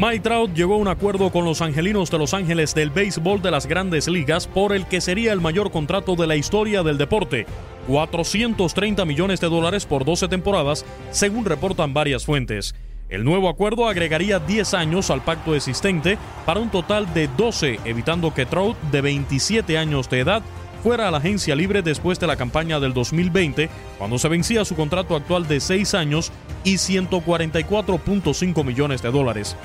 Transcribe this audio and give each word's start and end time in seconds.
Mike 0.00 0.20
Trout 0.20 0.54
llegó 0.54 0.76
a 0.76 0.78
un 0.78 0.88
acuerdo 0.88 1.30
con 1.30 1.44
los 1.44 1.60
angelinos 1.60 2.10
de 2.10 2.16
Los 2.16 2.32
Ángeles 2.32 2.74
del 2.74 2.88
béisbol 2.88 3.42
de 3.42 3.50
las 3.50 3.66
grandes 3.66 4.08
ligas 4.08 4.46
por 4.46 4.72
el 4.72 4.86
que 4.86 5.02
sería 5.02 5.30
el 5.34 5.42
mayor 5.42 5.70
contrato 5.70 6.16
de 6.16 6.26
la 6.26 6.36
historia 6.36 6.82
del 6.82 6.96
deporte. 6.96 7.44
430 7.86 9.04
millones 9.04 9.42
de 9.42 9.50
dólares 9.50 9.84
por 9.84 10.06
12 10.06 10.28
temporadas, 10.28 10.86
según 11.10 11.44
reportan 11.44 11.92
varias 11.92 12.24
fuentes. 12.24 12.74
El 13.10 13.24
nuevo 13.24 13.50
acuerdo 13.50 13.88
agregaría 13.88 14.38
10 14.38 14.72
años 14.72 15.10
al 15.10 15.22
pacto 15.22 15.54
existente 15.54 16.16
para 16.46 16.60
un 16.60 16.70
total 16.70 17.12
de 17.12 17.28
12, 17.36 17.80
evitando 17.84 18.32
que 18.32 18.46
Trout, 18.46 18.80
de 18.90 19.02
27 19.02 19.76
años 19.76 20.08
de 20.08 20.20
edad, 20.20 20.40
fuera 20.82 21.08
a 21.08 21.10
la 21.10 21.18
agencia 21.18 21.54
libre 21.54 21.82
después 21.82 22.18
de 22.18 22.26
la 22.26 22.36
campaña 22.36 22.80
del 22.80 22.94
2020, 22.94 23.68
cuando 23.98 24.18
se 24.18 24.28
vencía 24.28 24.64
su 24.64 24.76
contrato 24.76 25.14
actual 25.14 25.46
de 25.46 25.60
6 25.60 25.92
años 25.92 26.32
y 26.64 26.76
144.5 26.76 28.64
millones 28.64 29.02
de 29.02 29.10
dólares. 29.10 29.58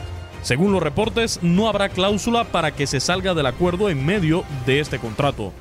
Según 0.46 0.72
los 0.72 0.84
reportes, 0.84 1.40
no 1.42 1.68
habrá 1.68 1.90
cláusula 1.90 2.44
para 2.44 2.70
que 2.70 2.86
se 2.86 3.00
salga 3.00 3.34
del 3.34 3.48
acuerdo 3.48 3.90
en 3.90 4.06
medio 4.06 4.44
de 4.68 4.80
este 4.80 5.00
contrato. 5.00 5.52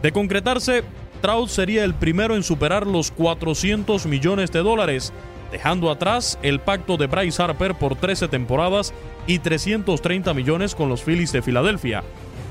De 0.00 0.10
concretarse, 0.10 0.84
Trout 1.20 1.50
sería 1.50 1.84
el 1.84 1.92
primero 1.92 2.34
en 2.34 2.42
superar 2.42 2.86
los 2.86 3.10
400 3.10 4.06
millones 4.06 4.50
de 4.50 4.60
dólares, 4.60 5.12
dejando 5.50 5.90
atrás 5.90 6.38
el 6.42 6.60
pacto 6.60 6.96
de 6.96 7.08
Bryce 7.08 7.42
Harper 7.42 7.74
por 7.74 7.94
13 7.94 8.28
temporadas 8.28 8.94
y 9.26 9.38
330 9.38 10.32
millones 10.32 10.74
con 10.74 10.88
los 10.88 11.02
Phillies 11.02 11.32
de 11.32 11.42
Filadelfia. 11.42 12.02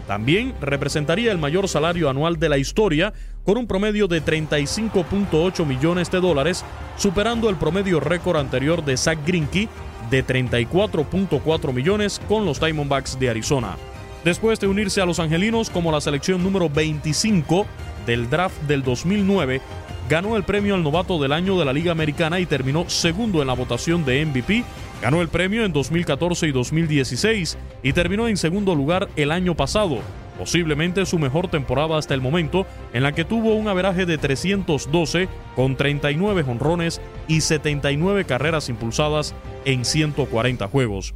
También 0.06 0.54
representaría 0.62 1.32
el 1.32 1.40
mayor 1.40 1.68
salario 1.68 2.12
anual 2.12 2.38
de 2.38 2.50
la 2.50 2.60
historia, 2.60 3.12
con 3.44 3.58
un 3.58 3.66
promedio 3.66 4.08
de 4.08 4.24
35.8 4.24 5.66
millones 5.66 6.12
de 6.12 6.20
dólares, 6.20 6.64
superando 6.96 7.50
el 7.50 7.56
promedio 7.56 8.00
récord 8.00 8.38
anterior 8.38 8.86
de 8.86 8.98
Zach 8.98 9.18
Greinke 9.26 9.68
de 10.12 10.24
34.4 10.24 11.74
millones 11.74 12.22
con 12.28 12.46
los 12.46 12.60
Diamondbacks 12.60 13.18
de 13.18 13.30
Arizona. 13.30 13.78
Después 14.24 14.60
de 14.60 14.68
unirse 14.68 15.02
a 15.02 15.06
los 15.06 15.20
Angelinos 15.20 15.72
como 15.72 15.92
la 15.92 16.02
selección 16.02 16.44
número 16.44 16.70
25 16.70 17.66
del 18.06 18.30
draft 18.30 18.62
del 18.64 18.84
2009, 18.84 19.62
ganó 20.10 20.36
el 20.36 20.44
premio 20.44 20.76
al 20.76 20.84
novato 20.84 21.20
del 21.20 21.32
año 21.32 21.58
de 21.58 21.66
la 21.66 21.74
Liga 21.74 21.92
Americana 21.92 22.40
y 22.40 22.46
terminó 22.46 22.88
segundo 22.88 23.42
en 23.42 23.48
la 23.48 23.54
votación 23.54 24.06
de 24.06 24.24
MVP. 24.26 24.64
Ganó 25.02 25.22
el 25.22 25.30
premio 25.30 25.66
en 25.66 25.74
2014 25.74 26.48
y 26.48 26.52
2016 26.52 27.58
y 27.82 27.94
terminó 27.94 28.28
en 28.28 28.38
segundo 28.38 28.76
lugar 28.76 29.10
el 29.16 29.32
año 29.32 29.56
pasado, 29.56 30.00
posiblemente 30.42 31.06
su 31.06 31.20
mejor 31.20 31.50
temporada 31.50 32.00
hasta 32.00 32.16
el 32.16 32.22
momento, 32.22 32.66
en 32.94 33.04
la 33.04 33.12
que 33.12 33.24
tuvo 33.26 33.54
un 33.54 33.68
averaje 33.68 34.08
de 34.08 34.18
312 34.18 35.30
con 35.56 35.76
39 35.76 36.42
jonrones 36.42 37.00
y 37.28 37.42
79 37.42 38.26
carreras 38.26 38.68
impulsadas 38.68 39.36
en 39.66 39.86
140 39.86 40.68
juegos. 40.68 41.14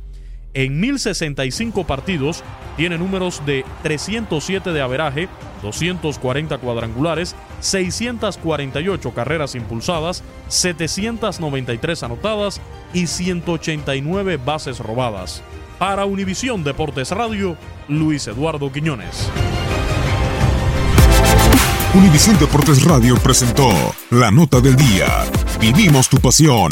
En 0.53 0.79
1065 0.79 1.87
partidos 1.87 2.43
tiene 2.77 2.99
números 2.99 3.43
de 3.47 3.65
307 3.81 4.71
de 4.71 4.81
averaje, 4.83 5.27
240 5.63 6.59
cuadrangulares, 6.59 7.35
648 7.61 9.11
carreras 9.15 9.55
impulsadas, 9.55 10.23
793 10.49 12.03
anotadas 12.03 12.61
y 12.93 13.07
189 13.07 14.37
bases 14.37 14.77
robadas. 14.77 15.41
Para 15.79 16.05
Univisión 16.05 16.63
Deportes 16.63 17.11
Radio, 17.11 17.57
Luis 17.89 18.27
Eduardo 18.27 18.71
Quiñones. 18.71 19.29
Univisión 21.93 22.37
Deportes 22.39 22.83
Radio 22.83 23.15
presentó 23.17 23.69
La 24.09 24.31
Nota 24.31 24.61
del 24.61 24.75
Día. 24.77 25.25
Vivimos 25.59 26.07
tu 26.07 26.17
pasión. 26.17 26.71